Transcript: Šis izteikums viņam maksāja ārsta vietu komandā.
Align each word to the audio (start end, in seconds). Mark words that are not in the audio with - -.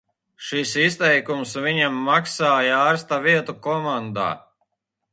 Šis 0.45 0.71
izteikums 0.83 1.53
viņam 1.67 2.01
maksāja 2.07 2.83
ārsta 2.89 3.23
vietu 3.29 3.59
komandā. 3.69 4.31